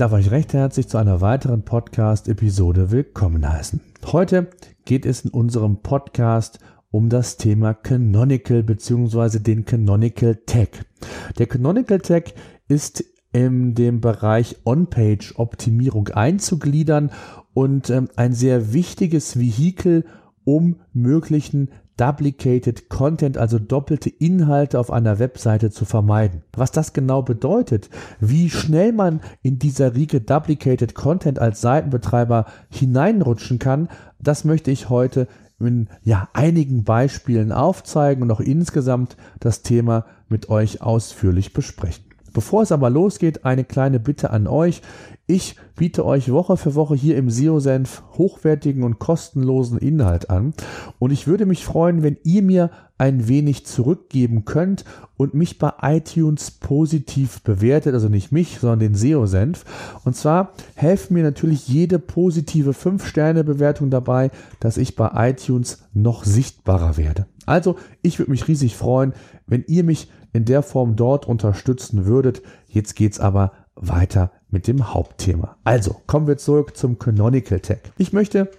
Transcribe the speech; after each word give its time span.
Darf 0.00 0.14
euch 0.14 0.30
recht 0.30 0.54
herzlich 0.54 0.88
zu 0.88 0.96
einer 0.96 1.20
weiteren 1.20 1.62
Podcast-Episode 1.62 2.90
willkommen 2.90 3.46
heißen. 3.46 3.82
Heute 4.06 4.48
geht 4.86 5.04
es 5.04 5.26
in 5.26 5.30
unserem 5.30 5.82
Podcast 5.82 6.58
um 6.90 7.10
das 7.10 7.36
Thema 7.36 7.74
Canonical 7.74 8.62
bzw. 8.62 9.40
den 9.40 9.66
Canonical 9.66 10.36
Tag. 10.46 10.86
Der 11.38 11.46
Canonical 11.46 11.98
Tag 11.98 12.32
ist 12.66 13.04
in 13.34 13.74
dem 13.74 14.00
Bereich 14.00 14.56
On-Page-Optimierung 14.64 16.08
einzugliedern 16.08 17.10
und 17.52 17.90
ähm, 17.90 18.08
ein 18.16 18.32
sehr 18.32 18.72
wichtiges 18.72 19.38
Vehikel, 19.38 20.06
um 20.44 20.76
möglichen 20.94 21.72
Duplicated 22.00 22.88
Content, 22.88 23.36
also 23.36 23.58
doppelte 23.58 24.08
Inhalte 24.08 24.80
auf 24.80 24.90
einer 24.90 25.18
Webseite 25.18 25.70
zu 25.70 25.84
vermeiden. 25.84 26.40
Was 26.54 26.72
das 26.72 26.94
genau 26.94 27.20
bedeutet, 27.20 27.90
wie 28.20 28.48
schnell 28.48 28.92
man 28.92 29.20
in 29.42 29.58
dieser 29.58 29.94
Riege 29.94 30.22
Duplicated 30.22 30.94
Content 30.94 31.38
als 31.38 31.60
Seitenbetreiber 31.60 32.46
hineinrutschen 32.70 33.58
kann, 33.58 33.90
das 34.18 34.44
möchte 34.44 34.70
ich 34.70 34.88
heute 34.88 35.28
in 35.58 35.88
ja, 36.02 36.30
einigen 36.32 36.84
Beispielen 36.84 37.52
aufzeigen 37.52 38.22
und 38.22 38.30
auch 38.30 38.40
insgesamt 38.40 39.18
das 39.38 39.60
Thema 39.60 40.06
mit 40.30 40.48
euch 40.48 40.80
ausführlich 40.80 41.52
besprechen. 41.52 42.09
Bevor 42.32 42.62
es 42.62 42.72
aber 42.72 42.90
losgeht, 42.90 43.44
eine 43.44 43.64
kleine 43.64 44.00
Bitte 44.00 44.30
an 44.30 44.46
euch. 44.46 44.82
Ich 45.26 45.56
biete 45.76 46.04
euch 46.04 46.32
Woche 46.32 46.56
für 46.56 46.74
Woche 46.74 46.94
hier 46.94 47.16
im 47.16 47.30
SEO-Senf 47.30 48.02
hochwertigen 48.18 48.82
und 48.82 48.98
kostenlosen 48.98 49.78
Inhalt 49.78 50.28
an. 50.28 50.54
Und 50.98 51.12
ich 51.12 51.26
würde 51.26 51.46
mich 51.46 51.64
freuen, 51.64 52.02
wenn 52.02 52.18
ihr 52.24 52.42
mir 52.42 52.70
ein 52.98 53.28
wenig 53.28 53.64
zurückgeben 53.64 54.44
könnt 54.44 54.84
und 55.16 55.32
mich 55.32 55.58
bei 55.58 55.72
iTunes 55.80 56.50
positiv 56.50 57.42
bewertet, 57.42 57.94
also 57.94 58.08
nicht 58.08 58.30
mich, 58.30 58.58
sondern 58.58 58.80
den 58.80 58.94
SEO-Senf. 58.94 59.64
Und 60.04 60.16
zwar 60.16 60.52
helfen 60.74 61.14
mir 61.14 61.22
natürlich 61.22 61.66
jede 61.66 61.98
positive 61.98 62.72
5-Sterne-Bewertung 62.72 63.88
dabei, 63.88 64.30
dass 64.58 64.76
ich 64.76 64.96
bei 64.96 65.30
iTunes 65.30 65.84
noch 65.94 66.24
sichtbarer 66.24 66.98
werde. 66.98 67.26
Also, 67.46 67.76
ich 68.02 68.18
würde 68.18 68.30
mich 68.30 68.46
riesig 68.48 68.76
freuen, 68.76 69.14
wenn 69.46 69.64
ihr 69.66 69.82
mich 69.82 70.10
in 70.32 70.44
der 70.44 70.62
Form 70.62 70.96
dort 70.96 71.26
unterstützen 71.26 72.06
würdet. 72.06 72.42
Jetzt 72.68 72.94
geht's 72.96 73.20
aber 73.20 73.52
weiter 73.74 74.30
mit 74.50 74.66
dem 74.66 74.92
Hauptthema. 74.92 75.56
Also 75.64 75.96
kommen 76.06 76.26
wir 76.26 76.36
zurück 76.36 76.76
zum 76.76 76.98
Canonical 76.98 77.60
Tag. 77.60 77.92
Ich 77.98 78.12
möchte 78.12 78.50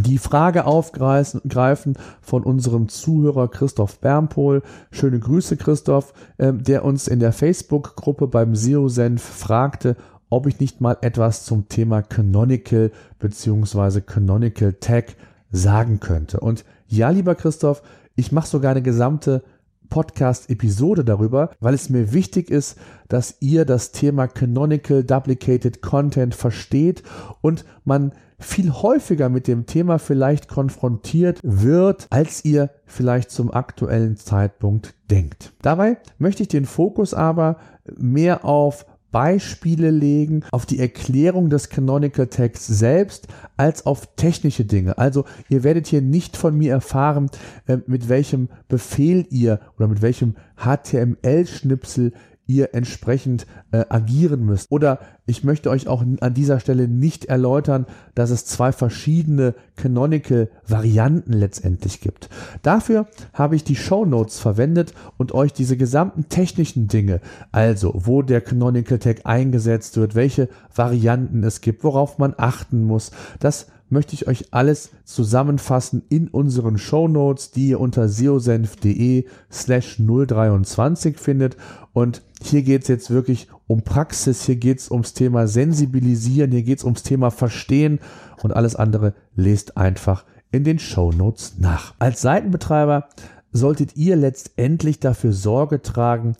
die 0.00 0.18
Frage 0.18 0.64
aufgreifen 0.64 1.98
von 2.22 2.44
unserem 2.44 2.88
Zuhörer 2.88 3.48
Christoph 3.48 3.98
Bernpohl. 3.98 4.62
Schöne 4.90 5.18
Grüße, 5.18 5.56
Christoph, 5.56 6.14
ähm, 6.38 6.62
der 6.62 6.84
uns 6.84 7.08
in 7.08 7.20
der 7.20 7.32
Facebook-Gruppe 7.32 8.26
beim 8.26 8.54
SEO-Senf 8.54 9.22
fragte, 9.22 9.96
ob 10.30 10.46
ich 10.46 10.60
nicht 10.60 10.80
mal 10.80 10.96
etwas 11.02 11.44
zum 11.44 11.68
Thema 11.68 12.00
Canonical 12.00 12.90
bzw. 13.18 14.00
Canonical 14.00 14.72
Tag 14.74 15.16
sagen 15.50 16.00
könnte. 16.00 16.40
Und 16.40 16.64
ja, 16.88 17.10
lieber 17.10 17.34
Christoph, 17.34 17.82
ich 18.14 18.32
mache 18.32 18.48
sogar 18.48 18.70
eine 18.70 18.82
gesamte 18.82 19.42
Podcast-Episode 19.88 21.04
darüber, 21.04 21.50
weil 21.60 21.74
es 21.74 21.90
mir 21.90 22.12
wichtig 22.12 22.50
ist, 22.50 22.78
dass 23.08 23.36
ihr 23.40 23.64
das 23.64 23.92
Thema 23.92 24.26
Canonical 24.26 25.04
Duplicated 25.04 25.82
Content 25.82 26.34
versteht 26.34 27.02
und 27.40 27.64
man 27.84 28.12
viel 28.38 28.70
häufiger 28.72 29.28
mit 29.28 29.46
dem 29.46 29.66
Thema 29.66 29.98
vielleicht 29.98 30.48
konfrontiert 30.48 31.40
wird, 31.42 32.06
als 32.10 32.44
ihr 32.44 32.70
vielleicht 32.86 33.30
zum 33.30 33.52
aktuellen 33.52 34.16
Zeitpunkt 34.16 34.94
denkt. 35.10 35.52
Dabei 35.62 35.98
möchte 36.18 36.42
ich 36.42 36.48
den 36.48 36.66
Fokus 36.66 37.14
aber 37.14 37.58
mehr 37.96 38.44
auf 38.44 38.86
Beispiele 39.12 39.90
legen, 39.90 40.42
auf 40.50 40.66
die 40.66 40.80
Erklärung 40.80 41.50
des 41.50 41.68
Canonical 41.68 42.26
Text 42.26 42.66
selbst, 42.66 43.28
als 43.56 43.86
auf 43.86 44.16
technische 44.16 44.64
Dinge. 44.64 44.98
Also 44.98 45.24
ihr 45.48 45.62
werdet 45.62 45.86
hier 45.86 46.02
nicht 46.02 46.36
von 46.36 46.56
mir 46.58 46.72
erfahren, 46.72 47.30
äh, 47.66 47.78
mit 47.86 48.08
welchem 48.08 48.48
Befehl 48.68 49.26
ihr 49.30 49.60
oder 49.76 49.86
mit 49.86 50.02
welchem 50.02 50.34
HTML-Schnipsel 50.56 52.12
ihr 52.46 52.74
entsprechend 52.74 53.46
äh, 53.70 53.84
agieren 53.88 54.44
müsst. 54.44 54.70
Oder 54.70 54.98
ich 55.24 55.44
möchte 55.44 55.70
euch 55.70 55.86
auch 55.86 56.02
an 56.20 56.34
dieser 56.34 56.58
Stelle 56.58 56.88
nicht 56.88 57.26
erläutern, 57.26 57.86
dass 58.14 58.30
es 58.30 58.44
zwei 58.44 58.72
verschiedene 58.72 59.54
Canonical 59.76 60.50
Varianten 60.66 61.32
letztendlich 61.32 62.00
gibt. 62.00 62.28
Dafür 62.62 63.06
habe 63.32 63.54
ich 63.54 63.62
die 63.62 63.76
Show 63.76 64.04
Notes 64.04 64.40
verwendet 64.40 64.94
und 65.18 65.32
euch 65.32 65.52
diese 65.52 65.76
gesamten 65.76 66.28
technischen 66.28 66.88
Dinge, 66.88 67.20
also 67.52 67.92
wo 67.94 68.22
der 68.22 68.40
Canonical 68.40 68.98
Tag 68.98 69.20
eingesetzt 69.24 69.96
wird, 69.96 70.16
welche 70.16 70.48
Varianten 70.74 71.44
es 71.44 71.60
gibt, 71.60 71.84
worauf 71.84 72.18
man 72.18 72.34
achten 72.36 72.82
muss, 72.82 73.12
das 73.38 73.68
möchte 73.92 74.14
ich 74.14 74.26
euch 74.26 74.52
alles 74.52 74.90
zusammenfassen 75.04 76.02
in 76.08 76.28
unseren 76.28 76.78
Show 76.78 77.08
Notes, 77.08 77.50
die 77.50 77.68
ihr 77.68 77.80
unter 77.80 78.08
seosenf.de 78.08 79.26
slash 79.52 79.98
023 79.98 81.18
findet. 81.18 81.56
Und 81.92 82.22
hier 82.42 82.62
geht 82.62 82.82
es 82.82 82.88
jetzt 82.88 83.10
wirklich 83.10 83.48
um 83.72 83.82
Praxis, 83.82 84.44
hier 84.44 84.56
geht 84.56 84.80
es 84.80 84.90
ums 84.90 85.14
Thema 85.14 85.46
Sensibilisieren, 85.46 86.50
hier 86.50 86.62
geht 86.62 86.78
es 86.78 86.84
ums 86.84 87.02
Thema 87.02 87.30
Verstehen 87.30 88.00
und 88.42 88.52
alles 88.52 88.76
andere 88.76 89.14
lest 89.34 89.78
einfach 89.78 90.26
in 90.50 90.62
den 90.62 90.78
Show 90.78 91.10
Notes 91.10 91.54
nach. 91.58 91.94
Als 91.98 92.20
Seitenbetreiber 92.20 93.08
solltet 93.50 93.96
ihr 93.96 94.16
letztendlich 94.16 95.00
dafür 95.00 95.32
Sorge 95.32 95.80
tragen, 95.80 96.36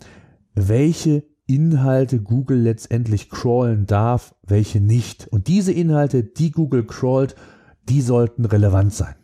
welche 0.53 1.23
Inhalte 1.47 2.19
Google 2.19 2.59
letztendlich 2.59 3.31
crawlen 3.31 3.87
darf, 3.87 4.35
welche 4.43 4.79
nicht. 4.79 5.27
Und 5.27 5.47
diese 5.47 5.71
Inhalte, 5.71 6.23
die 6.23 6.51
Google 6.51 6.85
crawlt, 6.85 7.35
die 7.89 8.01
sollten 8.01 8.45
relevant 8.45 8.93
sein. 8.93 9.15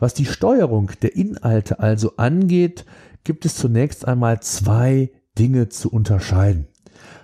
Was 0.00 0.14
die 0.14 0.26
Steuerung 0.26 0.90
der 1.00 1.14
Inhalte 1.14 1.78
also 1.78 2.16
angeht, 2.16 2.84
gibt 3.22 3.44
es 3.44 3.54
zunächst 3.54 4.06
einmal 4.06 4.40
zwei 4.40 5.12
Dinge 5.38 5.68
zu 5.68 5.90
unterscheiden. 5.92 6.66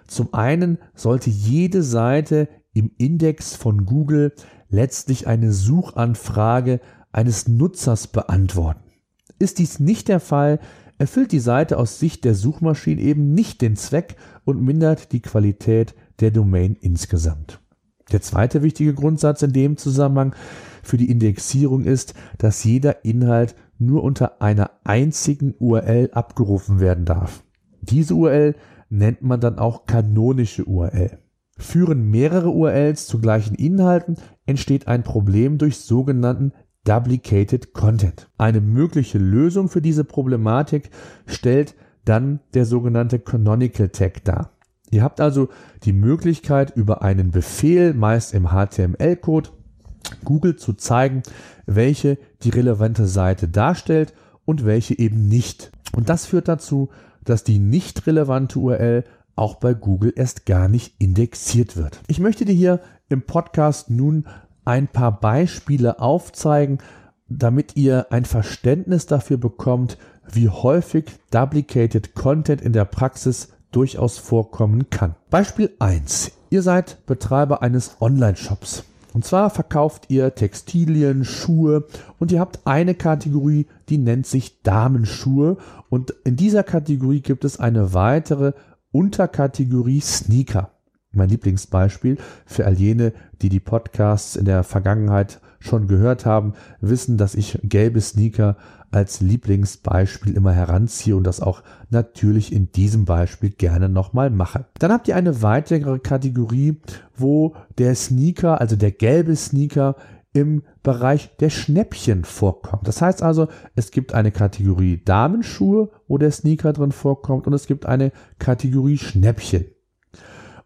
Zum 0.07 0.35
einen 0.35 0.79
sollte 0.95 1.31
jede 1.31 1.83
Seite 1.83 2.49
im 2.75 2.91
Index 2.99 3.55
von 3.55 3.85
Google 3.85 4.33
letztlich 4.69 5.27
eine 5.27 5.53
Suchanfrage 5.53 6.81
eines 7.13 7.49
Nutzers 7.49 8.07
beantworten. 8.07 8.81
Ist 9.39 9.59
dies 9.59 9.81
nicht 9.81 10.09
der 10.09 10.21
Fall, 10.21 10.61
erfüllt 10.99 11.33
die 11.33 11.41
Seite 11.41 11.79
aus 11.79 11.99
Sicht 11.99 12.25
der 12.25 12.35
Suchmaschine 12.35 13.01
eben 13.01 13.35
nicht 13.35 13.61
den 13.61 13.77
Zweck 13.77 14.17
und 14.45 14.63
mindert 14.63 15.13
die 15.13 15.21
Qualität 15.21 15.95
der 16.21 16.31
Domain 16.31 16.77
insgesamt. 16.81 17.61
Der 18.13 18.21
zweite 18.21 18.63
wichtige 18.63 18.95
Grundsatz 18.95 19.43
in 19.43 19.53
dem 19.53 19.77
Zusammenhang 19.77 20.35
für 20.83 20.97
die 20.97 21.11
Indexierung 21.11 21.85
ist, 21.85 22.15
dass 22.39 22.65
jeder 22.65 23.05
Inhalt 23.05 23.55
nur 23.79 24.03
unter 24.03 24.41
einer 24.43 24.71
einzigen 24.85 25.55
URL 25.59 26.11
abgerufen 26.13 26.81
werden 26.81 27.05
darf. 27.05 27.43
Diese 27.81 28.15
URL 28.15 28.55
nennt 28.93 29.23
man 29.23 29.41
dann 29.41 29.59
auch 29.59 29.87
kanonische 29.87 30.65
URL. 30.67 31.19
Führen 31.57 32.11
mehrere 32.11 32.51
URLs 32.51 33.07
zu 33.07 33.21
gleichen 33.21 33.55
Inhalten, 33.55 34.17
entsteht 34.47 34.87
ein 34.87 35.03
Problem 35.03 35.59
durch 35.59 35.79
sogenannten 35.79 36.53
Duplicated 36.85 37.73
Content. 37.73 38.29
Eine 38.37 38.61
mögliche 38.61 39.19
Lösung 39.19 39.69
für 39.69 39.81
diese 39.81 40.05
Problematik 40.05 40.91
stellt 41.27 41.75
dann 42.05 42.41
der 42.55 42.67
sogenannte 42.67 43.19
Canonical 43.19 43.89
Tag 43.89 44.25
dar. 44.25 44.51
Ihr 44.91 45.03
habt 45.03 45.21
also 45.21 45.49
die 45.85 45.93
Möglichkeit, 45.93 46.77
über 46.77 47.03
einen 47.03 47.31
Befehl, 47.31 47.95
meist 47.95 48.35
im 48.35 48.49
HTML-Code, 48.49 49.51
Google 50.25 50.57
zu 50.57 50.75
zeigen, 50.75 51.23
welche 51.65 52.19
die 52.43 52.51
relevante 52.51 53.07
Seite 53.07 53.49
darstellt 53.49 54.13
und 54.45 54.67
welche 54.67 54.99
eben 54.99 55.29
nicht. 55.29 55.73
Und 55.95 56.09
das 56.09 56.27
führt 56.27 56.49
dazu, 56.49 56.91
dass 57.25 57.45
die 57.45 57.59
nicht 57.59 58.07
relevante 58.07 58.59
URL 58.59 59.05
auch 59.37 59.57
bei 59.57 59.75
Google 59.75 60.13
erst 60.15 60.47
gar 60.47 60.69
nicht 60.69 60.95
indexiert 60.99 61.77
wird. 61.77 62.01
Ich 62.07 62.21
möchte 62.21 62.45
dir 62.45 62.55
hier 62.55 62.81
im 63.09 63.23
Podcast 63.23 63.91
nun 63.91 64.27
ein 64.65 64.89
paar 64.89 65.21
Beispiele 65.21 66.01
aufzeigen, 66.01 66.79
damit 67.29 67.77
ihr 67.77 68.07
ein 68.11 68.25
Verständnis 68.25 69.07
dafür 69.07 69.39
bekommt, 69.39 69.99
wie 70.31 70.49
häufig 70.49 71.07
Duplicated 71.31 72.15
Content 72.15 72.61
in 72.61 72.73
der 72.73 72.85
Praxis 72.85 73.49
durchaus 73.71 74.19
vorkommen 74.19 74.91
kann. 74.91 75.15
Beispiel 75.31 75.71
1. 75.79 76.33
Ihr 76.51 76.63
seid 76.63 77.05
Betreiber 77.07 77.63
eines 77.63 77.97
Online-Shops. 78.01 78.85
Und 79.13 79.25
zwar 79.25 79.51
verkauft 79.51 80.07
ihr 80.09 80.35
Textilien, 80.35 81.25
Schuhe 81.25 81.85
und 82.19 82.33
ihr 82.33 82.41
habt 82.41 82.61
eine 82.67 82.95
Kategorie, 82.95 83.67
die 83.89 83.99
nennt 83.99 84.27
sich 84.27 84.63
Damenschuhe. 84.63 85.59
Und 85.91 86.15
in 86.25 86.37
dieser 86.37 86.63
Kategorie 86.63 87.21
gibt 87.21 87.45
es 87.45 87.61
eine 87.61 87.93
weitere 87.93 88.53
Unterkategorie 88.91 90.01
Sneaker. 90.01 90.71
Mein 91.13 91.29
Lieblingsbeispiel 91.29 92.17
für 92.47 92.65
all 92.65 92.75
jene, 92.75 93.13
die 93.43 93.51
die 93.51 93.61
Podcasts 93.61 94.35
in 94.35 94.47
der 94.47 94.63
Vergangenheit 94.63 95.41
schon 95.59 95.89
gehört 95.89 96.25
haben, 96.25 96.55
wissen, 96.81 97.19
dass 97.19 97.35
ich 97.35 97.59
gelbe 97.63 98.01
Sneaker 98.01 98.57
als 98.93 99.21
Lieblingsbeispiel 99.21 100.37
immer 100.37 100.53
heranziehe 100.53 101.17
und 101.17 101.25
das 101.25 101.41
auch 101.41 101.63
natürlich 101.91 102.53
in 102.53 102.71
diesem 102.73 103.05
Beispiel 103.05 103.51
gerne 103.51 103.89
nochmal 103.89 104.31
mache. 104.31 104.67
Dann 104.79 104.93
habt 104.93 105.09
ihr 105.09 105.17
eine 105.17 105.43
weitere 105.43 105.99
Kategorie, 105.99 106.77
wo 107.17 107.55
der 107.79 107.95
Sneaker, 107.95 108.61
also 108.61 108.77
der 108.77 108.93
gelbe 108.93 109.35
Sneaker, 109.35 109.97
im 110.35 110.63
Bereich 110.83 111.37
der 111.39 111.51
Schnäppchen 111.51 112.25
vorkommt. 112.25 112.89
Das 112.89 113.03
heißt 113.03 113.23
also, 113.23 113.49
es 113.75 113.91
gibt 113.91 114.15
eine 114.15 114.33
Kategorie 114.33 115.03
Damenschuhe, 115.05 115.91
wo 116.09 116.19
der 116.19 116.31
Sneaker 116.31 116.73
drin 116.73 116.93
vorkommt 116.93 117.47
und 117.47 117.53
es 117.53 117.67
gibt 117.67 117.87
eine 117.87 118.13
Kategorie 118.39 118.99
Schnäppchen. 118.99 119.67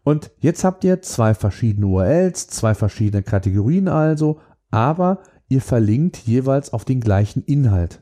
Und 0.03 0.31
jetzt 0.39 0.63
habt 0.63 0.85
ihr 0.85 1.01
zwei 1.01 1.33
verschiedene 1.33 1.85
URLs, 1.85 2.47
zwei 2.47 2.73
verschiedene 2.75 3.23
Kategorien 3.23 3.89
also, 3.89 4.39
aber 4.71 5.19
ihr 5.49 5.61
verlinkt 5.61 6.17
jeweils 6.19 6.71
auf 6.71 6.85
den 6.85 7.01
gleichen 7.01 7.43
Inhalt. 7.43 8.01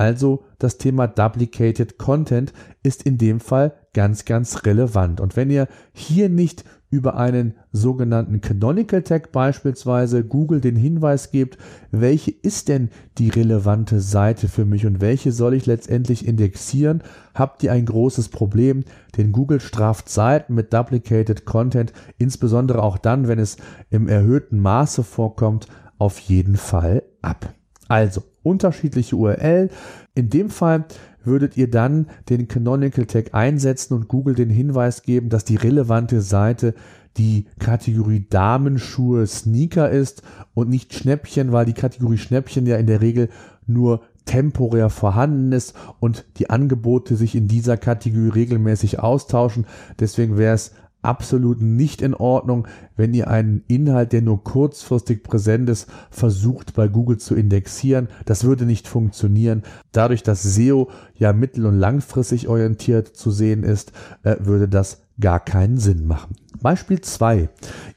Also 0.00 0.44
das 0.58 0.78
Thema 0.78 1.08
Duplicated 1.08 1.98
Content 1.98 2.54
ist 2.82 3.02
in 3.02 3.18
dem 3.18 3.38
Fall 3.38 3.74
ganz, 3.92 4.24
ganz 4.24 4.64
relevant. 4.64 5.20
Und 5.20 5.36
wenn 5.36 5.50
ihr 5.50 5.68
hier 5.92 6.30
nicht 6.30 6.64
über 6.88 7.18
einen 7.18 7.52
sogenannten 7.70 8.40
Canonical 8.40 9.02
Tag 9.02 9.30
beispielsweise 9.30 10.24
Google 10.24 10.62
den 10.62 10.74
Hinweis 10.74 11.32
gebt, 11.32 11.58
welche 11.90 12.30
ist 12.30 12.68
denn 12.68 12.88
die 13.18 13.28
relevante 13.28 14.00
Seite 14.00 14.48
für 14.48 14.64
mich 14.64 14.86
und 14.86 15.02
welche 15.02 15.32
soll 15.32 15.52
ich 15.52 15.66
letztendlich 15.66 16.26
indexieren, 16.26 17.02
habt 17.34 17.62
ihr 17.62 17.70
ein 17.72 17.84
großes 17.84 18.30
Problem, 18.30 18.84
denn 19.18 19.32
Google 19.32 19.60
straft 19.60 20.08
Seiten 20.08 20.54
mit 20.54 20.72
Duplicated 20.72 21.44
Content, 21.44 21.92
insbesondere 22.16 22.82
auch 22.82 22.96
dann, 22.96 23.28
wenn 23.28 23.38
es 23.38 23.58
im 23.90 24.08
erhöhten 24.08 24.60
Maße 24.60 25.04
vorkommt, 25.04 25.66
auf 25.98 26.18
jeden 26.20 26.56
Fall 26.56 27.02
ab. 27.20 27.52
Also 27.86 28.22
unterschiedliche 28.42 29.16
URL. 29.16 29.70
In 30.14 30.30
dem 30.30 30.50
Fall 30.50 30.84
würdet 31.24 31.56
ihr 31.56 31.70
dann 31.70 32.06
den 32.28 32.48
Canonical 32.48 33.06
Tag 33.06 33.34
einsetzen 33.34 33.94
und 33.94 34.08
Google 34.08 34.34
den 34.34 34.50
Hinweis 34.50 35.02
geben, 35.02 35.28
dass 35.28 35.44
die 35.44 35.56
relevante 35.56 36.22
Seite 36.22 36.74
die 37.16 37.46
Kategorie 37.58 38.26
Damenschuhe 38.28 39.26
Sneaker 39.26 39.90
ist 39.90 40.22
und 40.54 40.68
nicht 40.68 40.94
Schnäppchen, 40.94 41.52
weil 41.52 41.66
die 41.66 41.74
Kategorie 41.74 42.18
Schnäppchen 42.18 42.66
ja 42.66 42.76
in 42.76 42.86
der 42.86 43.00
Regel 43.00 43.28
nur 43.66 44.02
temporär 44.24 44.90
vorhanden 44.90 45.52
ist 45.52 45.74
und 45.98 46.24
die 46.38 46.50
Angebote 46.50 47.16
sich 47.16 47.34
in 47.34 47.48
dieser 47.48 47.76
Kategorie 47.76 48.28
regelmäßig 48.28 49.00
austauschen. 49.00 49.66
Deswegen 49.98 50.38
wäre 50.38 50.54
es 50.54 50.72
absolut 51.02 51.62
nicht 51.62 52.02
in 52.02 52.14
Ordnung, 52.14 52.66
wenn 52.96 53.14
ihr 53.14 53.28
einen 53.28 53.64
Inhalt, 53.68 54.12
der 54.12 54.22
nur 54.22 54.44
kurzfristig 54.44 55.22
präsent 55.22 55.68
ist, 55.68 55.88
versucht 56.10 56.74
bei 56.74 56.88
Google 56.88 57.18
zu 57.18 57.34
indexieren. 57.34 58.08
Das 58.24 58.44
würde 58.44 58.66
nicht 58.66 58.88
funktionieren. 58.88 59.62
Dadurch, 59.92 60.22
dass 60.22 60.42
SEO 60.42 60.90
ja 61.14 61.32
mittel- 61.32 61.66
und 61.66 61.78
langfristig 61.78 62.48
orientiert 62.48 63.08
zu 63.08 63.30
sehen 63.30 63.62
ist, 63.62 63.92
äh, 64.22 64.36
würde 64.40 64.68
das 64.68 65.02
gar 65.18 65.40
keinen 65.40 65.78
Sinn 65.78 66.06
machen. 66.06 66.36
Beispiel 66.60 67.00
zwei: 67.00 67.48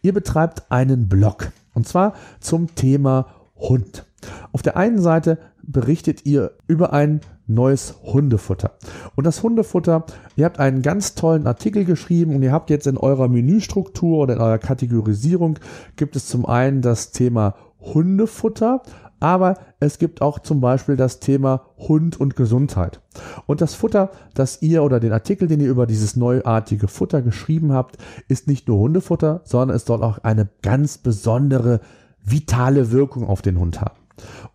Ihr 0.02 0.14
betreibt 0.14 0.72
einen 0.72 1.08
Blog 1.10 1.52
und 1.74 1.88
zwar 1.88 2.14
zum 2.40 2.76
Thema 2.76 3.28
Hund. 3.56 4.06
Auf 4.52 4.62
der 4.62 4.78
einen 4.78 5.02
Seite 5.02 5.38
berichtet 5.64 6.26
ihr 6.26 6.52
über 6.68 6.94
ein 6.94 7.22
neues 7.48 7.96
Hundefutter. 8.04 8.72
Und 9.16 9.26
das 9.26 9.44
Hundefutter, 9.44 10.06
ihr 10.36 10.46
habt 10.46 10.60
einen 10.60 10.82
ganz 10.82 11.16
tollen 11.16 11.48
Artikel 11.48 11.86
geschrieben 11.86 12.36
und 12.36 12.44
ihr 12.44 12.52
habt 12.52 12.70
jetzt 12.70 12.88
in 12.88 12.98
eurer 12.98 13.28
Menüstruktur 13.28 14.20
oder 14.20 14.36
in 14.36 14.42
eurer 14.42 14.60
Kategorisierung 14.60 15.60
gibt 15.96 16.16
es 16.16 16.28
zum 16.28 16.46
einen 16.46 16.82
das 16.82 17.12
Thema 17.12 17.56
Hundefutter, 17.82 18.82
aber 19.20 19.56
es 19.80 20.00
gibt 20.00 20.22
auch 20.22 20.40
zum 20.40 20.60
Beispiel 20.60 20.98
das 20.98 21.20
Thema 21.20 21.62
Hund 21.78 22.20
und 22.20 22.36
Gesundheit. 22.36 23.02
Und 23.46 23.62
das 23.62 23.74
Futter, 23.74 24.12
das 24.34 24.62
ihr 24.62 24.84
oder 24.84 25.00
den 25.00 25.14
Artikel, 25.14 25.48
den 25.48 25.62
ihr 25.62 25.70
über 25.70 25.88
dieses 25.88 26.16
neuartige 26.16 26.88
Futter 26.88 27.22
geschrieben 27.22 27.72
habt, 27.72 27.98
ist 28.28 28.48
nicht 28.48 28.68
nur 28.68 28.80
Hundefutter, 28.80 29.42
sondern 29.46 29.78
es 29.78 29.86
soll 29.86 30.04
auch 30.04 30.20
eine 30.20 30.50
ganz 30.62 30.98
besondere 30.98 31.80
vitale 32.22 32.92
Wirkung 32.92 33.26
auf 33.26 33.42
den 33.42 33.60
Hund 33.60 33.82
haben. 33.82 34.03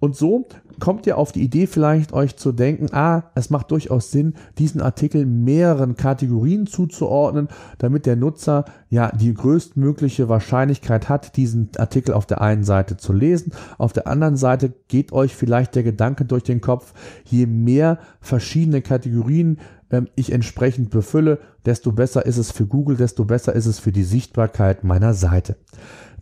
Und 0.00 0.16
so 0.16 0.46
kommt 0.78 1.06
ihr 1.06 1.18
auf 1.18 1.32
die 1.32 1.42
Idee 1.42 1.66
vielleicht 1.66 2.12
euch 2.12 2.36
zu 2.36 2.52
denken, 2.52 2.88
ah, 2.92 3.24
es 3.34 3.50
macht 3.50 3.70
durchaus 3.70 4.10
Sinn, 4.10 4.34
diesen 4.58 4.80
Artikel 4.80 5.26
mehreren 5.26 5.96
Kategorien 5.96 6.66
zuzuordnen, 6.66 7.48
damit 7.78 8.06
der 8.06 8.16
Nutzer 8.16 8.64
ja 8.88 9.10
die 9.10 9.34
größtmögliche 9.34 10.28
Wahrscheinlichkeit 10.28 11.08
hat, 11.08 11.36
diesen 11.36 11.70
Artikel 11.76 12.14
auf 12.14 12.26
der 12.26 12.40
einen 12.40 12.64
Seite 12.64 12.96
zu 12.96 13.12
lesen. 13.12 13.52
Auf 13.76 13.92
der 13.92 14.06
anderen 14.06 14.36
Seite 14.36 14.72
geht 14.88 15.12
euch 15.12 15.34
vielleicht 15.34 15.74
der 15.74 15.82
Gedanke 15.82 16.24
durch 16.24 16.44
den 16.44 16.60
Kopf, 16.60 16.94
je 17.24 17.46
mehr 17.46 17.98
verschiedene 18.20 18.82
Kategorien 18.82 19.58
ähm, 19.90 20.08
ich 20.14 20.32
entsprechend 20.32 20.90
befülle, 20.90 21.40
desto 21.66 21.92
besser 21.92 22.24
ist 22.24 22.38
es 22.38 22.52
für 22.52 22.66
Google, 22.66 22.96
desto 22.96 23.24
besser 23.24 23.52
ist 23.54 23.66
es 23.66 23.78
für 23.78 23.92
die 23.92 24.04
Sichtbarkeit 24.04 24.84
meiner 24.84 25.14
Seite. 25.14 25.56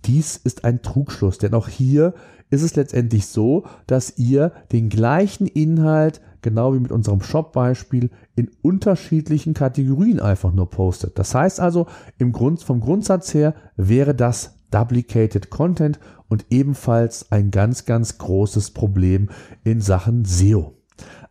Dies 0.04 0.36
ist 0.36 0.64
ein 0.64 0.82
Trugschluss, 0.82 1.38
denn 1.38 1.54
auch 1.54 1.68
hier 1.68 2.14
ist 2.50 2.62
es 2.62 2.76
letztendlich 2.76 3.26
so, 3.26 3.64
dass 3.86 4.18
ihr 4.18 4.52
den 4.72 4.88
gleichen 4.88 5.46
Inhalt, 5.46 6.20
genau 6.42 6.74
wie 6.74 6.80
mit 6.80 6.92
unserem 6.92 7.22
Shop-Beispiel, 7.22 8.10
in 8.34 8.50
unterschiedlichen 8.62 9.54
Kategorien 9.54 10.20
einfach 10.20 10.52
nur 10.52 10.70
postet. 10.70 11.18
Das 11.18 11.34
heißt 11.34 11.60
also, 11.60 11.86
im 12.18 12.32
Grund, 12.32 12.62
vom 12.62 12.80
Grundsatz 12.80 13.34
her 13.34 13.54
wäre 13.76 14.14
das 14.14 14.54
Duplicated 14.70 15.50
Content 15.50 15.98
und 16.28 16.46
ebenfalls 16.50 17.30
ein 17.32 17.50
ganz, 17.50 17.84
ganz 17.84 18.18
großes 18.18 18.72
Problem 18.72 19.28
in 19.64 19.80
Sachen 19.80 20.24
SEO. 20.24 20.75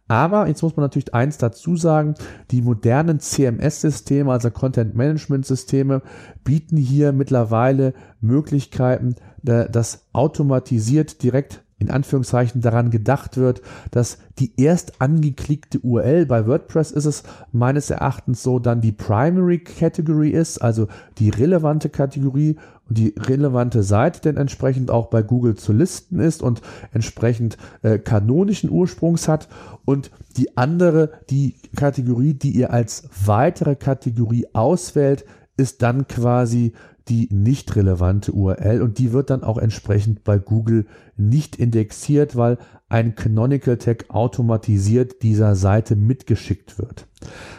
Aber 0.07 0.47
jetzt 0.47 0.61
muss 0.61 0.75
man 0.75 0.83
natürlich 0.83 1.13
eins 1.15 1.37
dazu 1.37 1.75
sagen, 1.75 2.13
die 2.51 2.61
modernen 2.61 3.19
CMS-Systeme, 3.19 4.31
also 4.31 4.51
Content-Management-Systeme, 4.51 6.03
bieten 6.43 6.77
hier 6.77 7.11
mittlerweile 7.11 7.93
Möglichkeiten, 8.21 9.15
dass 9.41 10.05
automatisiert 10.13 11.23
direkt 11.23 11.63
in 11.77 11.91
Anführungszeichen 11.91 12.61
daran 12.61 12.89
gedacht 12.89 13.35
wird, 13.35 13.61
dass 13.91 14.17
die 14.39 14.53
erst 14.57 15.01
angeklickte 15.01 15.79
URL 15.79 16.25
bei 16.25 16.47
WordPress 16.47 16.91
ist 16.91 17.05
es 17.05 17.23
meines 17.51 17.89
Erachtens 17.89 18.43
so 18.43 18.59
dann 18.59 18.79
die 18.79 18.93
Primary 18.93 19.59
Category 19.59 20.29
ist, 20.29 20.59
also 20.59 20.87
die 21.17 21.29
relevante 21.29 21.89
Kategorie 21.89 22.57
und 22.87 22.97
die 22.97 23.13
relevante 23.17 23.83
Seite 23.83 24.21
denn 24.21 24.37
entsprechend 24.37 24.91
auch 24.91 25.07
bei 25.07 25.23
Google 25.23 25.55
zu 25.55 25.73
listen 25.73 26.19
ist 26.19 26.43
und 26.43 26.61
entsprechend 26.91 27.57
äh, 27.81 27.97
kanonischen 27.97 28.69
Ursprungs 28.69 29.27
hat 29.27 29.47
und 29.85 30.11
die 30.37 30.57
andere, 30.57 31.11
die 31.29 31.55
Kategorie, 31.75 32.33
die 32.33 32.51
ihr 32.51 32.71
als 32.71 33.09
weitere 33.25 33.75
Kategorie 33.75 34.47
auswählt, 34.53 35.25
ist 35.57 35.81
dann 35.81 36.07
quasi 36.07 36.73
die 37.07 37.29
nicht 37.31 37.75
relevante 37.75 38.31
URL 38.31 38.81
und 38.81 38.97
die 38.97 39.13
wird 39.13 39.29
dann 39.29 39.43
auch 39.43 39.57
entsprechend 39.57 40.23
bei 40.23 40.39
Google 40.39 40.87
nicht 41.17 41.55
indexiert, 41.55 42.35
weil 42.35 42.57
ein 42.89 43.15
Canonical 43.15 43.77
Tag 43.77 44.05
automatisiert 44.09 45.21
dieser 45.21 45.55
Seite 45.55 45.95
mitgeschickt 45.95 46.79
wird. 46.79 47.07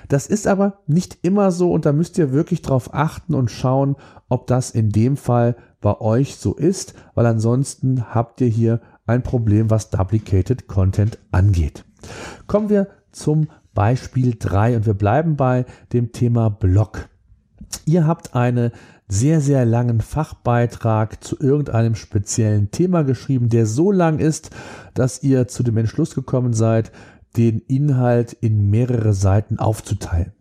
Das 0.09 0.27
ist 0.27 0.47
aber 0.47 0.79
nicht 0.87 1.19
immer 1.23 1.51
so 1.51 1.73
und 1.73 1.87
da 1.87 1.93
müsst 1.93 2.19
ihr 2.19 2.33
wirklich 2.33 2.63
drauf 2.63 2.93
achten 2.93 3.35
und 3.35 3.51
schauen, 3.51 3.97
ob 4.29 4.47
das 4.47 4.71
in 4.71 4.91
dem 4.91 5.17
Fall 5.17 5.57
bei 5.81 6.01
euch 6.01 6.37
so 6.37 6.55
ist, 6.55 6.95
weil 7.15 7.27
ansonsten 7.27 8.15
habt 8.15 8.41
ihr 8.41 8.49
hier 8.49 8.81
ein 9.07 9.23
Problem, 9.23 9.71
was 9.71 9.91
Duplicated 9.91 10.67
Content 10.67 11.19
angeht. 11.31 11.85
Kommen 12.47 12.69
wir 12.69 12.89
zum 13.13 13.49
Beispiel 13.75 14.35
3 14.39 14.77
und 14.77 14.87
wir 14.87 14.95
bleiben 14.95 15.37
bei 15.37 15.65
dem 15.93 16.13
Thema 16.13 16.49
Blog. 16.51 17.09
Ihr 17.85 18.07
habt 18.07 18.35
eine 18.35 18.73
sehr, 19.09 19.41
sehr 19.41 19.65
langen 19.65 20.01
Fachbeitrag 20.01 21.23
zu 21.23 21.39
irgendeinem 21.39 21.95
speziellen 21.95 22.71
Thema 22.71 23.03
geschrieben, 23.03 23.49
der 23.49 23.67
so 23.67 23.93
lang 23.93 24.19
ist, 24.19 24.51
dass 24.95 25.23
ihr 25.23 25.49
zu 25.49 25.63
dem 25.63 25.77
Entschluss 25.77 26.15
gekommen 26.15 26.53
seid, 26.53 26.91
den 27.37 27.61
Inhalt 27.61 28.33
in 28.33 28.71
mehrere 28.71 29.13
Seiten 29.13 29.59
aufzuteilen. 29.59 30.33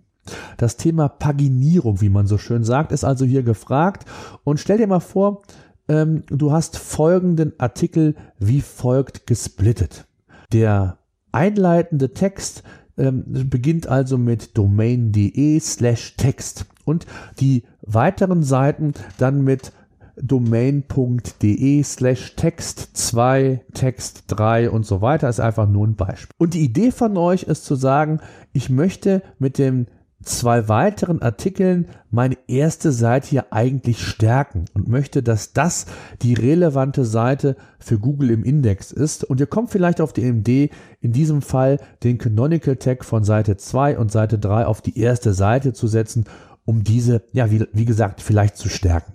Das 0.58 0.78
Thema 0.78 1.08
Paginierung, 1.08 2.02
wie 2.02 2.10
man 2.10 2.26
so 2.26 2.38
schön 2.38 2.64
sagt, 2.64 2.92
ist 2.92 3.04
also 3.04 3.26
hier 3.26 3.44
gefragt. 3.44 4.06
Und 4.44 4.60
stell 4.60 4.78
dir 4.78 4.88
mal 4.88 5.00
vor, 5.00 5.44
ähm, 5.88 6.24
du 6.28 6.52
hast 6.52 6.78
folgenden 6.78 7.54
Artikel 7.60 8.16
wie 8.40 8.62
folgt 8.62 9.28
gesplittet. 9.28 10.08
Der 10.52 10.98
einleitende 11.32 12.14
Text 12.14 12.64
ähm, 12.98 13.24
beginnt 13.50 13.88
also 13.88 14.18
mit 14.18 14.58
domain.de 14.58 15.60
slash 15.60 16.16
Text 16.16 16.66
und 16.86 17.06
die 17.40 17.64
weiteren 17.86 18.44
Seiten 18.44 18.94
dann 19.18 19.44
mit 19.44 19.72
domain.de 20.18 21.84
slash 21.84 22.36
text 22.36 22.96
2, 22.96 23.62
text 23.74 24.24
3 24.28 24.70
und 24.70 24.86
so 24.86 25.02
weiter 25.02 25.30
ist 25.30 25.40
einfach 25.40 25.68
nur 25.68 25.88
ein 25.88 25.96
Beispiel. 25.96 26.34
Und 26.38 26.54
die 26.54 26.64
Idee 26.64 26.92
von 26.92 27.18
euch 27.18 27.44
ist 27.44 27.66
zu 27.66 27.76
sagen, 27.76 28.20
ich 28.54 28.70
möchte 28.70 29.22
mit 29.40 29.58
dem 29.58 29.88
zwei 30.24 30.68
weiteren 30.68 31.22
Artikeln 31.22 31.88
meine 32.10 32.38
erste 32.48 32.92
Seite 32.92 33.30
hier 33.30 33.54
eigentlich 33.54 34.02
stärken 34.02 34.66
und 34.74 34.88
möchte, 34.88 35.22
dass 35.22 35.54
das 35.54 35.86
die 36.22 36.34
relevante 36.34 37.06
Seite 37.06 37.56
für 37.80 38.00
Google 38.00 38.32
im 38.32 38.44
Index 38.44 38.92
ist. 38.92 39.24
Und 39.24 39.40
ihr 39.40 39.46
kommt 39.46 39.70
vielleicht 39.70 40.02
auf 40.02 40.14
die 40.14 40.24
Idee, 40.24 40.72
in 41.02 41.12
diesem 41.12 41.42
Fall 41.42 41.80
den 42.04 42.18
Canonical 42.18 42.78
Tag 42.78 43.06
von 43.06 43.24
Seite 43.24 43.58
2 43.58 44.00
und 44.00 44.12
Seite 44.12 44.40
3 44.40 44.66
auf 44.66 44.82
die 44.82 44.98
erste 44.98 45.34
Seite 45.34 45.74
zu 45.74 45.88
setzen, 45.88 46.26
um 46.66 46.84
diese, 46.84 47.24
ja, 47.32 47.52
wie, 47.52 47.66
wie 47.72 47.86
gesagt, 47.86 48.22
vielleicht 48.22 48.58
zu 48.58 48.70
stärken. 48.70 49.14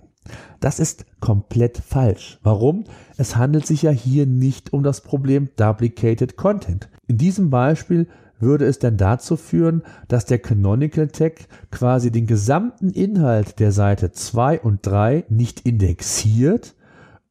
Das 0.59 0.79
ist 0.79 1.05
komplett 1.19 1.77
falsch. 1.77 2.39
Warum? 2.43 2.85
Es 3.17 3.35
handelt 3.35 3.65
sich 3.65 3.81
ja 3.81 3.91
hier 3.91 4.25
nicht 4.25 4.73
um 4.73 4.83
das 4.83 5.01
Problem 5.01 5.49
Duplicated 5.55 6.37
Content. 6.37 6.89
In 7.07 7.17
diesem 7.17 7.49
Beispiel 7.49 8.07
würde 8.39 8.65
es 8.65 8.79
dann 8.79 8.97
dazu 8.97 9.37
führen, 9.37 9.83
dass 10.07 10.25
der 10.25 10.39
Canonical 10.39 11.07
Tag 11.07 11.47
quasi 11.69 12.11
den 12.11 12.27
gesamten 12.27 12.89
Inhalt 12.91 13.59
der 13.59 13.71
Seite 13.71 14.11
2 14.11 14.61
und 14.61 14.85
3 14.85 15.25
nicht 15.29 15.61
indexiert 15.61 16.75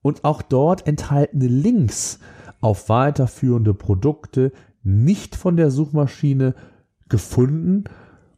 und 0.03 0.25
auch 0.25 0.43
dort 0.43 0.87
enthaltene 0.87 1.47
Links 1.47 2.19
auf 2.61 2.89
weiterführende 2.89 3.75
Produkte 3.75 4.53
nicht 4.83 5.37
von 5.37 5.57
der 5.57 5.71
Suchmaschine 5.71 6.55
gefunden 7.09 7.85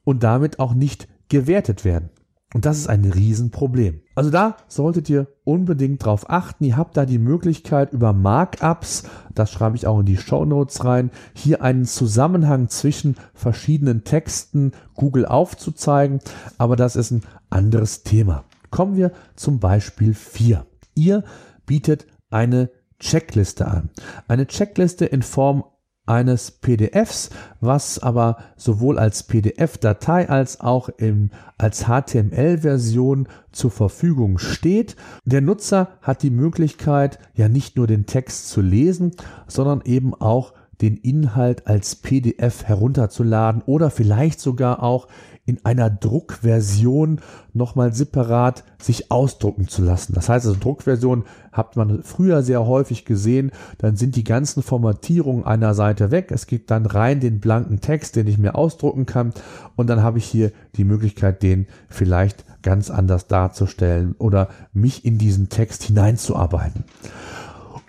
und 0.04 0.22
damit 0.22 0.58
auch 0.58 0.74
nicht 0.74 1.08
gewertet 1.32 1.86
werden. 1.86 2.10
Und 2.54 2.66
das 2.66 2.76
ist 2.76 2.88
ein 2.88 3.06
Riesenproblem. 3.06 4.02
Also 4.14 4.28
da 4.28 4.58
solltet 4.68 5.08
ihr 5.08 5.28
unbedingt 5.44 6.04
drauf 6.04 6.28
achten. 6.28 6.64
Ihr 6.64 6.76
habt 6.76 6.98
da 6.98 7.06
die 7.06 7.18
Möglichkeit 7.18 7.94
über 7.94 8.12
Markups, 8.12 9.04
das 9.34 9.50
schreibe 9.50 9.74
ich 9.76 9.86
auch 9.86 10.00
in 10.00 10.04
die 10.04 10.18
Show 10.18 10.44
Notes 10.44 10.84
rein, 10.84 11.10
hier 11.32 11.62
einen 11.62 11.86
Zusammenhang 11.86 12.68
zwischen 12.68 13.16
verschiedenen 13.32 14.04
Texten 14.04 14.72
Google 14.94 15.24
aufzuzeigen. 15.24 16.20
Aber 16.58 16.76
das 16.76 16.94
ist 16.94 17.10
ein 17.12 17.22
anderes 17.48 18.02
Thema. 18.02 18.44
Kommen 18.70 18.96
wir 18.96 19.12
zum 19.34 19.58
Beispiel 19.58 20.12
4. 20.12 20.66
Ihr 20.94 21.24
bietet 21.64 22.06
eine 22.28 22.68
Checkliste 22.98 23.66
an. 23.66 23.88
Eine 24.28 24.46
Checkliste 24.46 25.06
in 25.06 25.22
Form 25.22 25.64
eines 26.06 26.50
PDFs, 26.50 27.30
was 27.60 27.98
aber 28.00 28.38
sowohl 28.56 28.98
als 28.98 29.22
PDF-Datei 29.22 30.28
als 30.28 30.60
auch 30.60 30.88
im, 30.88 31.30
als 31.58 31.84
HTML-Version 31.86 33.28
zur 33.52 33.70
Verfügung 33.70 34.38
steht. 34.38 34.96
Der 35.24 35.40
Nutzer 35.40 35.88
hat 36.02 36.22
die 36.22 36.30
Möglichkeit, 36.30 37.18
ja 37.34 37.48
nicht 37.48 37.76
nur 37.76 37.86
den 37.86 38.06
Text 38.06 38.48
zu 38.48 38.60
lesen, 38.60 39.12
sondern 39.46 39.82
eben 39.84 40.14
auch 40.14 40.54
den 40.80 40.96
Inhalt 40.96 41.66
als 41.66 41.96
PDF 41.96 42.64
herunterzuladen 42.64 43.62
oder 43.66 43.90
vielleicht 43.90 44.40
sogar 44.40 44.82
auch 44.82 45.06
in 45.44 45.64
einer 45.64 45.90
Druckversion 45.90 47.20
nochmal 47.52 47.92
separat 47.92 48.62
sich 48.80 49.10
ausdrucken 49.10 49.66
zu 49.66 49.82
lassen. 49.82 50.12
Das 50.14 50.28
heißt, 50.28 50.46
also 50.46 50.58
Druckversion 50.58 51.24
hat 51.50 51.76
man 51.76 52.04
früher 52.04 52.42
sehr 52.42 52.64
häufig 52.66 53.04
gesehen, 53.04 53.50
dann 53.78 53.96
sind 53.96 54.14
die 54.14 54.22
ganzen 54.22 54.62
Formatierungen 54.62 55.44
einer 55.44 55.74
Seite 55.74 56.12
weg. 56.12 56.30
Es 56.30 56.46
gibt 56.46 56.70
dann 56.70 56.86
rein 56.86 57.18
den 57.18 57.40
blanken 57.40 57.80
Text, 57.80 58.14
den 58.14 58.28
ich 58.28 58.38
mir 58.38 58.54
ausdrucken 58.54 59.04
kann 59.04 59.32
und 59.74 59.88
dann 59.88 60.02
habe 60.02 60.18
ich 60.18 60.26
hier 60.26 60.52
die 60.76 60.84
Möglichkeit, 60.84 61.42
den 61.42 61.66
vielleicht 61.88 62.44
ganz 62.62 62.90
anders 62.90 63.26
darzustellen 63.26 64.14
oder 64.18 64.48
mich 64.72 65.04
in 65.04 65.18
diesen 65.18 65.48
Text 65.48 65.82
hineinzuarbeiten. 65.82 66.84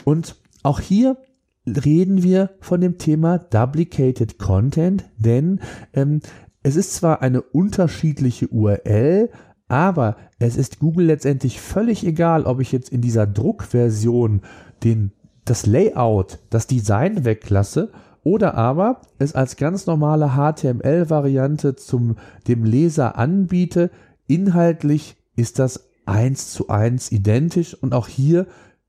Und 0.06 0.36
auch 0.64 0.80
hier 0.80 1.18
reden 1.66 2.24
wir 2.24 2.52
von 2.60 2.82
dem 2.82 2.98
Thema 2.98 3.38
Duplicated 3.38 4.38
Content, 4.38 5.06
denn 5.18 5.62
ähm, 5.94 6.20
es 6.62 6.76
ist 6.76 6.94
zwar 6.94 7.22
eine 7.22 7.42
unterschiedliche 7.42 8.48
URL, 8.48 9.30
aber 9.68 10.18
es 10.40 10.56
ist 10.56 10.80
Google 10.80 11.08
letztendlich 11.08 11.60
völlig 11.60 12.06
egal, 12.06 12.44
ob 12.46 12.60
ich 12.60 12.72
jetzt 12.72 12.90
in 12.90 13.02
dieser 13.02 13.28
Druckversion 13.28 14.42
den, 14.84 15.12
das 15.46 15.66
Layout, 15.66 16.40
das 16.50 16.68
Design 16.68 17.26
weglasse 17.26 17.92
oder 18.24 18.56
aber 18.56 19.02
es 19.20 19.36
als 19.36 19.58
ganz 19.58 19.86
normale 19.86 20.32
HTML-Variante 20.36 21.76
zum 21.76 22.16
dem 22.48 22.64
Leser 22.64 23.18
anbiete. 23.18 23.92
Inhaltlich 24.28 25.18
ist 25.36 25.60
das 25.60 25.90
eins 26.06 26.52
zu 26.52 26.70
eins 26.70 27.12
identisch 27.12 27.74
und 27.74 27.94
auch 27.94 28.08
hier 28.08 28.48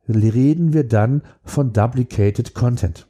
reden 0.09 0.73
wir 0.73 0.87
dann 0.87 1.23
von 1.43 1.73
Duplicated 1.73 2.55
Content. 2.55 3.07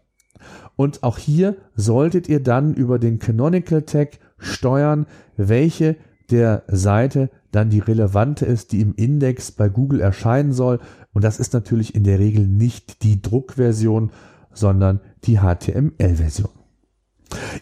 Und 0.76 1.02
auch 1.02 1.18
hier 1.18 1.56
solltet 1.74 2.28
ihr 2.28 2.42
dann 2.42 2.74
über 2.74 2.98
den 2.98 3.18
Canonical 3.18 3.82
Tag 3.82 4.18
steuern, 4.38 5.06
welche 5.36 5.96
der 6.30 6.64
Seite 6.68 7.30
dann 7.52 7.70
die 7.70 7.78
relevante 7.78 8.46
ist, 8.46 8.72
die 8.72 8.80
im 8.80 8.94
Index 8.94 9.52
bei 9.52 9.68
Google 9.68 10.00
erscheinen 10.00 10.52
soll. 10.52 10.80
Und 11.12 11.22
das 11.22 11.38
ist 11.38 11.52
natürlich 11.52 11.94
in 11.94 12.04
der 12.04 12.18
Regel 12.18 12.46
nicht 12.46 13.02
die 13.02 13.22
Druckversion, 13.22 14.10
sondern 14.52 15.00
die 15.24 15.38
HTML-Version. 15.38 16.50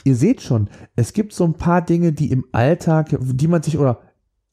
Ihr 0.05 0.17
seht 0.17 0.43
schon, 0.43 0.69
es 0.97 1.12
gibt 1.12 1.33
so 1.33 1.45
ein 1.45 1.55
paar 1.55 1.83
Dinge, 1.83 2.12
die 2.12 2.31
im 2.31 2.45
Alltag, 2.53 3.17
die 3.21 3.49
man 3.49 3.62
sich, 3.62 3.79
oder 3.79 4.01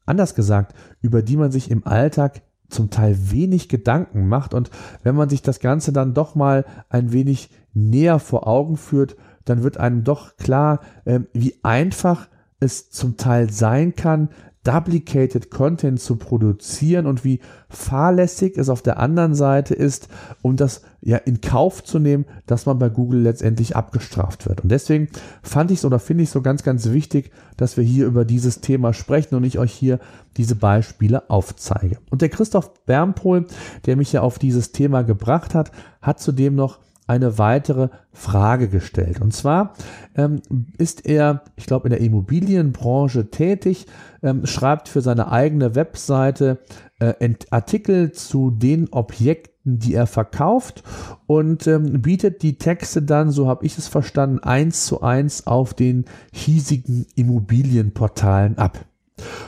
anders 0.06 0.36
gesagt, 0.36 0.74
über 1.02 1.22
die 1.22 1.38
man 1.38 1.52
sich 1.52 1.72
im 1.72 1.86
Alltag 1.86 2.42
zum 2.70 2.90
Teil 2.90 3.32
wenig 3.32 3.70
Gedanken 3.70 4.28
macht. 4.28 4.54
Und 4.54 4.70
wenn 5.04 5.16
man 5.16 5.30
sich 5.30 5.42
das 5.42 5.60
Ganze 5.60 5.92
dann 5.92 6.14
doch 6.14 6.36
mal 6.36 6.66
ein 6.90 7.12
wenig 7.12 7.50
näher 7.74 8.20
vor 8.20 8.48
Augen 8.48 8.78
führt, 8.78 9.16
dann 9.46 9.64
wird 9.64 9.78
einem 9.78 10.04
doch 10.04 10.38
klar, 10.38 10.82
äh, 11.06 11.22
wie 11.34 11.56
einfach 11.64 12.28
es 12.60 12.90
zum 12.92 13.18
Teil 13.18 13.52
sein 13.52 13.96
kann, 13.96 14.30
Duplicated 14.70 15.50
Content 15.50 16.00
zu 16.00 16.18
produzieren 16.18 17.08
und 17.08 17.24
wie 17.24 17.40
fahrlässig 17.70 18.56
es 18.56 18.70
auf 18.70 18.84
der 18.84 19.00
anderen 19.00 19.34
Seite 19.34 19.74
ist, 19.74 20.10
um 20.44 20.58
das 20.58 20.84
ja 21.02 21.18
in 21.18 21.42
Kauf 21.42 21.84
zu 21.84 21.98
nehmen, 21.98 22.26
dass 22.46 22.68
man 22.68 22.78
bei 22.78 22.90
Google 22.90 23.22
letztendlich 23.22 23.76
abgestraft 23.76 24.48
wird. 24.48 24.62
Und 24.62 24.70
deswegen 24.70 25.08
fand 25.42 25.72
ich 25.72 25.80
es 25.80 25.86
oder 25.86 25.98
finde 25.98 26.24
ich 26.24 26.30
es 26.30 26.34
so 26.34 26.44
ganz, 26.44 26.62
ganz 26.62 26.92
wichtig, 26.92 27.32
dass 27.58 27.78
wir 27.78 27.84
hier 27.84 28.06
über 28.06 28.26
dieses 28.26 28.62
Thema 28.62 28.94
sprechen 28.94 29.34
und 29.34 29.44
ich 29.44 29.58
euch 29.58 29.74
hier 29.74 30.00
diese 30.38 30.56
Beispiele 30.56 31.32
aufzeige. 31.32 31.98
Und 32.12 32.22
der 32.22 32.30
Christoph 32.30 32.72
Bernpohl, 32.86 33.48
der 33.88 33.96
mich 33.96 34.14
ja 34.14 34.22
auf 34.22 34.38
dieses 34.38 34.72
Thema 34.72 35.02
gebracht 35.02 35.56
hat, 35.56 35.72
hat 36.02 36.20
zudem 36.20 36.54
noch 36.54 36.78
eine 37.10 37.38
weitere 37.38 37.90
Frage 38.14 38.68
gestellt. 38.70 39.20
Und 39.20 39.34
zwar 39.34 39.74
ähm, 40.16 40.42
ist 40.78 41.06
er, 41.06 41.44
ich 41.56 41.66
glaube, 41.66 41.88
in 41.88 41.92
der 41.92 42.02
Immobilienbranche 42.02 43.32
tätig, 43.32 43.88
ähm, 44.22 44.46
schreibt 44.46 44.88
für 44.88 45.02
seine 45.02 45.32
eigene 45.32 45.76
Webseite 45.76 46.60
äh, 47.00 47.34
Artikel 47.50 48.12
zu 48.12 48.52
den 48.52 48.90
Objekten, 48.92 49.80
die 49.80 49.94
er 49.94 50.08
verkauft 50.08 50.84
und 51.26 51.68
ähm, 51.68 52.02
bietet 52.02 52.44
die 52.44 52.58
Texte 52.58 53.02
dann, 53.02 53.32
so 53.32 53.48
habe 53.48 53.66
ich 53.66 53.78
es 53.78 53.88
verstanden, 53.88 54.40
eins 54.40 54.86
zu 54.86 55.02
eins 55.02 55.48
auf 55.48 55.74
den 55.74 56.06
hiesigen 56.32 57.08
Immobilienportalen 57.16 58.58
ab. 58.58 58.86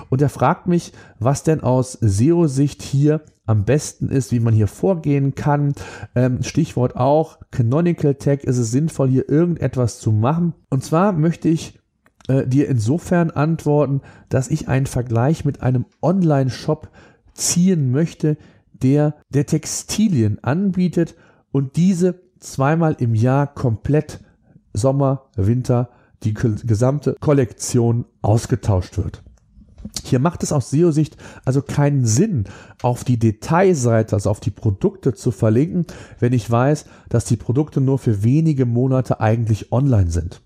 Und 0.10 0.22
er 0.22 0.30
fragt 0.30 0.68
mich, 0.68 0.94
was 1.20 1.44
denn 1.44 1.62
aus 1.62 1.94
SEO-Sicht 1.94 2.82
hier 2.82 3.22
am 3.46 3.66
besten 3.66 4.10
ist, 4.10 4.32
wie 4.32 4.40
man 4.40 4.54
hier 4.54 4.68
vorgehen 4.68 5.36
kann. 5.36 5.74
Ähm, 6.16 6.44
Stichwort 6.44 6.96
auch 6.96 7.40
Canonical 7.52 8.16
Tag, 8.16 8.44
ist 8.44 8.58
es 8.58 8.72
sinnvoll, 8.72 9.10
hier 9.10 9.30
irgendetwas 9.30 10.00
zu 10.00 10.12
machen. 10.12 10.54
Und 10.70 10.84
zwar 10.84 11.12
möchte 11.12 11.50
ich 11.50 11.80
äh, 12.28 12.48
dir 12.48 12.70
insofern 12.70 13.32
antworten, 13.32 14.02
dass 14.30 14.48
ich 14.48 14.68
einen 14.68 14.86
Vergleich 14.86 15.44
mit 15.44 15.62
einem 15.62 15.86
Online-Shop 16.02 16.90
ziehen 17.34 17.92
möchte, 17.92 18.38
der 18.72 19.16
der 19.30 19.46
Textilien 19.46 20.44
anbietet 20.44 21.16
und 21.52 21.76
diese 21.76 22.22
zweimal 22.40 22.96
im 23.00 23.16
Jahr 23.16 23.48
komplett 23.48 24.20
Sommer, 24.74 25.26
Winter, 25.36 25.90
die 26.24 26.34
gesamte 26.34 27.16
Kollektion 27.20 28.06
ausgetauscht 28.22 28.98
wird. 28.98 29.24
Hier 30.04 30.20
macht 30.20 30.44
es 30.44 30.52
aus 30.52 30.70
SEO-Sicht 30.70 31.18
also 31.46 31.62
keinen 31.62 32.06
Sinn, 32.06 32.46
auf 32.82 33.04
die 33.04 33.18
Detailseite, 33.18 34.16
also 34.16 34.30
auf 34.30 34.40
die 34.40 34.52
Produkte 34.52 35.14
zu 35.14 35.32
verlinken, 35.32 35.86
wenn 36.20 36.34
ich 36.34 36.50
weiß, 36.50 36.86
dass 37.10 37.26
die 37.26 37.38
Produkte 37.38 37.82
nur 37.82 38.00
für 38.00 38.24
wenige 38.24 38.66
Monate 38.66 39.20
eigentlich 39.20 39.72
online 39.72 40.12
sind. 40.12 40.42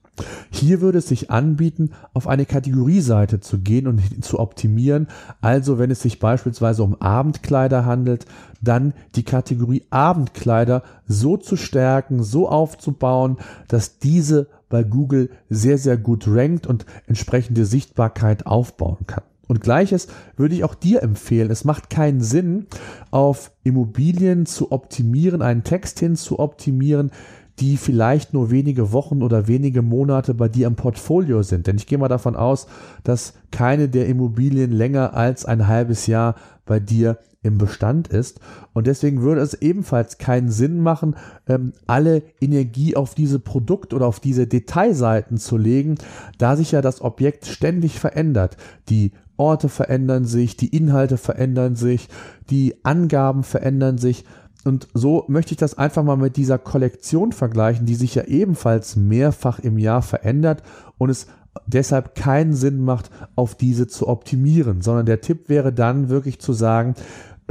Hier 0.50 0.80
würde 0.80 1.00
es 1.00 1.08
sich 1.08 1.30
anbieten, 1.30 1.92
auf 2.14 2.28
eine 2.28 2.46
Kategorieseite 2.46 3.42
zu 3.42 3.60
gehen 3.60 3.88
und 3.88 4.02
zu 4.24 4.40
optimieren. 4.40 5.08
Also 5.42 5.78
wenn 5.78 5.92
es 5.92 6.02
sich 6.02 6.20
beispielsweise 6.20 6.84
um 6.84 7.02
Abendkleider 7.02 7.86
handelt, 7.86 8.26
dann 8.62 8.94
die 9.16 9.24
Kategorie 9.24 9.84
Abendkleider 9.90 10.84
so 11.08 11.38
zu 11.38 11.58
stärken, 11.58 12.24
so 12.24 12.48
aufzubauen, 12.48 13.38
dass 13.68 14.00
diese 14.00 14.48
bei 14.76 14.84
Google 14.84 15.30
sehr, 15.50 15.78
sehr 15.78 15.96
gut 15.96 16.26
rankt 16.28 16.68
und 16.68 16.86
entsprechende 17.08 17.66
Sichtbarkeit 17.66 18.46
aufbauen 18.46 19.08
kann. 19.08 19.24
Und 19.48 19.62
gleiches 19.62 20.10
würde 20.36 20.54
ich 20.54 20.66
auch 20.66 20.76
dir 20.76 21.02
empfehlen. 21.02 21.50
Es 21.50 21.64
macht 21.64 21.90
keinen 21.90 22.20
Sinn, 22.20 22.66
auf 23.10 23.54
Immobilien 23.64 24.46
zu 24.46 24.74
optimieren, 24.74 25.42
einen 25.42 25.64
Text 25.64 26.02
hin 26.02 26.18
zu 26.18 26.40
optimieren, 26.40 27.12
die 27.60 27.78
vielleicht 27.78 28.34
nur 28.34 28.52
wenige 28.52 28.92
Wochen 28.92 29.22
oder 29.22 29.48
wenige 29.48 29.82
Monate 29.82 30.34
bei 30.34 30.50
dir 30.50 30.68
im 30.68 30.76
Portfolio 30.76 31.42
sind. 31.42 31.68
Denn 31.68 31.78
ich 31.78 31.88
gehe 31.88 31.98
mal 31.98 32.08
davon 32.08 32.36
aus, 32.36 32.68
dass 33.04 33.34
keine 33.52 33.88
der 33.88 34.08
Immobilien 34.08 34.72
länger 34.72 35.14
als 35.14 35.46
ein 35.46 35.68
halbes 35.68 36.08
Jahr 36.08 36.36
bei 36.66 36.80
dir 36.80 37.18
im 37.46 37.58
Bestand 37.58 38.08
ist. 38.08 38.40
Und 38.74 38.88
deswegen 38.88 39.22
würde 39.22 39.42
es 39.42 39.54
ebenfalls 39.54 40.18
keinen 40.18 40.50
Sinn 40.50 40.82
machen, 40.82 41.16
ähm, 41.48 41.74
alle 41.86 42.24
Energie 42.42 42.96
auf 42.96 43.14
diese 43.14 43.40
Produkt- 43.40 43.94
oder 43.94 44.08
auf 44.08 44.20
diese 44.20 44.48
Detailseiten 44.48 45.38
zu 45.38 45.56
legen, 45.56 45.96
da 46.40 46.58
sich 46.58 46.72
ja 46.72 46.82
das 46.82 47.02
Objekt 47.02 47.46
ständig 47.46 48.00
verändert. 48.00 48.58
Die 48.90 49.12
Orte 49.38 49.70
verändern 49.70 50.26
sich, 50.26 50.58
die 50.58 50.76
Inhalte 50.76 51.18
verändern 51.18 51.76
sich, 51.76 52.10
die 52.50 52.76
Angaben 52.84 53.44
verändern 53.44 53.98
sich. 53.98 54.26
Und 54.66 54.88
so 54.96 55.26
möchte 55.28 55.52
ich 55.52 55.58
das 55.58 55.78
einfach 55.78 56.04
mal 56.04 56.18
mit 56.18 56.38
dieser 56.38 56.58
Kollektion 56.58 57.32
vergleichen, 57.32 57.86
die 57.86 57.94
sich 57.94 58.16
ja 58.16 58.24
ebenfalls 58.24 58.96
mehrfach 58.96 59.60
im 59.60 59.78
Jahr 59.78 60.02
verändert 60.02 60.64
und 60.98 61.12
es 61.12 61.28
deshalb 61.68 62.16
keinen 62.16 62.54
Sinn 62.54 62.84
macht, 62.84 63.12
auf 63.36 63.56
diese 63.56 63.88
zu 63.88 64.08
optimieren, 64.08 64.82
sondern 64.82 65.06
der 65.06 65.22
Tipp 65.22 65.50
wäre 65.50 65.72
dann 65.72 66.10
wirklich 66.10 66.40
zu 66.40 66.52
sagen, 66.52 66.96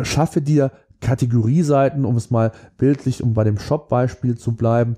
schaffe 0.03 0.43
dir 0.43 0.73
Kategorieseiten, 1.01 2.05
um 2.05 2.17
es 2.17 2.33
mal 2.33 2.51
bildlich, 2.79 3.23
um 3.23 3.33
bei 3.33 3.45
dem 3.45 3.59
Shop-Beispiel 3.59 4.37
zu 4.37 4.57
bleiben 4.57 4.97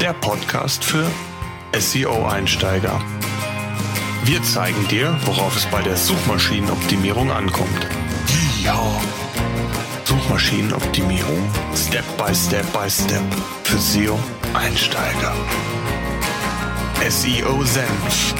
der 0.00 0.12
Podcast 0.14 0.82
für 0.82 1.06
SEO-Einsteiger. 1.78 3.00
Wir 4.24 4.42
zeigen 4.42 4.86
dir, 4.88 5.16
worauf 5.24 5.56
es 5.56 5.66
bei 5.66 5.80
der 5.82 5.96
Suchmaschinenoptimierung 5.96 7.30
ankommt. 7.30 7.86
Ja. 8.62 8.80
Suchmaschinenoptimierung 10.04 11.48
Step 11.74 12.04
by 12.18 12.34
Step 12.34 12.66
by 12.72 12.90
Step 12.90 13.22
für 13.62 13.78
SEO-Einsteiger. 13.78 15.34
SEO 17.08 17.64
Senf 17.64 18.34